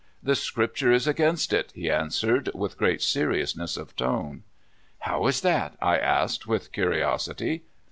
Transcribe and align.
'*The 0.23 0.33
Scripture 0.35 0.91
is 0.91 1.05
against 1.05 1.53
it," 1.53 1.71
he 1.75 1.87
answered 1.87 2.49
with 2.55 2.75
great 2.79 3.03
seriousness 3.03 3.77
of 3.77 3.95
tone." 3.95 4.41
How 5.07 5.27
is 5.27 5.41
that," 5.41 5.77
I 5.79 5.99
asked 5.99 6.47
with 6.47 6.71
curiosity. 6.71 7.61